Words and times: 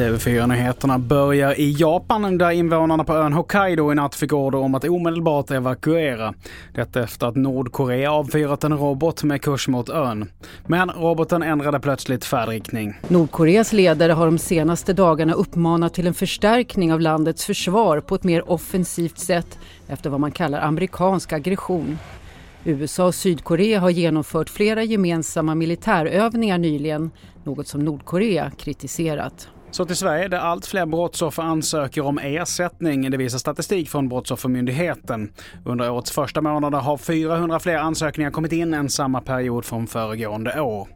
TV4-nyheterna 0.00 0.98
börjar 0.98 1.60
i 1.60 1.76
Japan 1.78 2.38
där 2.38 2.50
invånarna 2.50 3.04
på 3.04 3.14
ön 3.14 3.32
Hokkaido 3.32 3.92
i 3.92 3.94
natt 3.94 4.14
fick 4.14 4.32
order 4.32 4.58
om 4.58 4.74
att 4.74 4.84
omedelbart 4.84 5.50
evakuera. 5.50 6.34
Detta 6.74 7.02
efter 7.02 7.26
att 7.26 7.36
Nordkorea 7.36 8.12
avfyrat 8.12 8.64
en 8.64 8.78
robot 8.78 9.22
med 9.22 9.42
kurs 9.42 9.68
mot 9.68 9.88
ön. 9.88 10.30
Men 10.66 10.90
roboten 10.90 11.42
ändrade 11.42 11.80
plötsligt 11.80 12.24
färdriktning. 12.24 12.94
Nordkoreas 13.08 13.72
ledare 13.72 14.12
har 14.12 14.26
de 14.26 14.38
senaste 14.38 14.92
dagarna 14.92 15.32
uppmanat 15.32 15.94
till 15.94 16.06
en 16.06 16.14
förstärkning 16.14 16.92
av 16.92 17.00
landets 17.00 17.44
försvar 17.44 18.00
på 18.00 18.14
ett 18.14 18.24
mer 18.24 18.50
offensivt 18.50 19.18
sätt 19.18 19.58
efter 19.88 20.10
vad 20.10 20.20
man 20.20 20.32
kallar 20.32 20.60
amerikansk 20.60 21.32
aggression. 21.32 21.98
USA 22.64 23.06
och 23.06 23.14
Sydkorea 23.14 23.80
har 23.80 23.90
genomfört 23.90 24.50
flera 24.50 24.82
gemensamma 24.82 25.54
militärövningar 25.54 26.58
nyligen, 26.58 27.10
något 27.44 27.68
som 27.68 27.84
Nordkorea 27.84 28.50
kritiserat. 28.50 29.48
Så 29.70 29.84
till 29.84 29.96
Sverige 29.96 30.28
där 30.28 30.38
allt 30.38 30.66
fler 30.66 30.86
brottsoffer 30.86 31.42
ansöker 31.42 32.04
om 32.04 32.18
ersättning. 32.18 33.10
Det 33.10 33.16
visar 33.16 33.38
statistik 33.38 33.88
från 33.88 34.08
Brottsoffermyndigheten. 34.08 35.32
Under 35.64 35.90
årets 35.90 36.10
första 36.10 36.40
månader 36.40 36.78
har 36.78 36.96
400 36.96 37.60
fler 37.60 37.76
ansökningar 37.76 38.30
kommit 38.30 38.52
in 38.52 38.74
än 38.74 38.90
samma 38.90 39.20
period 39.20 39.64
från 39.64 39.86
föregående 39.86 40.60
år. 40.60 40.88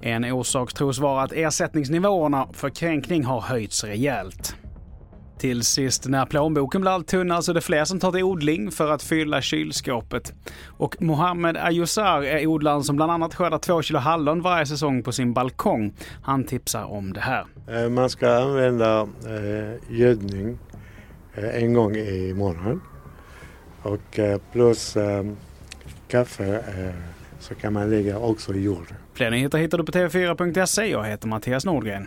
En 0.00 0.24
orsak 0.24 0.72
tros 0.72 0.98
vara 0.98 1.22
att 1.22 1.32
ersättningsnivåerna 1.32 2.48
för 2.52 2.70
kränkning 2.70 3.24
har 3.24 3.40
höjts 3.40 3.84
rejält. 3.84 4.56
Till 5.42 5.62
sist, 5.64 6.08
när 6.08 6.26
plånboken 6.26 6.80
blir 6.80 6.90
allt 6.90 7.06
tunnare 7.06 7.42
så 7.42 7.52
är 7.52 7.54
det 7.54 7.60
fler 7.60 7.84
som 7.84 8.00
tar 8.00 8.12
till 8.12 8.22
odling 8.22 8.70
för 8.70 8.90
att 8.90 9.02
fylla 9.02 9.42
kylskåpet. 9.42 10.34
Och 10.66 11.02
Mohammed 11.02 11.56
Ayusar 11.56 12.22
är 12.22 12.46
odlaren 12.46 12.84
som 12.84 12.96
bland 12.96 13.12
annat 13.12 13.34
skördar 13.34 13.58
två 13.58 13.82
kilo 13.82 13.98
hallon 13.98 14.42
varje 14.42 14.66
säsong 14.66 15.02
på 15.02 15.12
sin 15.12 15.32
balkong. 15.32 15.92
Han 16.22 16.44
tipsar 16.44 16.84
om 16.84 17.12
det 17.12 17.20
här. 17.20 17.46
Eh, 17.68 17.88
man 17.88 18.10
ska 18.10 18.34
använda 18.34 19.00
eh, 19.00 19.96
gödning 19.98 20.58
eh, 21.34 21.62
en 21.62 21.72
gång 21.72 21.96
i 21.96 22.34
månaden. 22.34 22.80
Och 23.82 24.18
eh, 24.18 24.40
plus 24.52 24.96
eh, 24.96 25.24
kaffe 26.08 26.54
eh, 26.54 26.94
så 27.40 27.54
kan 27.54 27.72
man 27.72 27.90
lägga 27.90 28.18
också 28.18 28.54
i 28.54 28.62
jord. 28.62 28.94
Fler 29.14 29.30
nyheter 29.30 29.58
hittar 29.58 29.78
du 29.78 29.84
på 29.84 29.92
tv4.se. 29.92 30.86
Jag 30.86 31.04
heter 31.04 31.28
Mattias 31.28 31.64
Nordgren. 31.64 32.06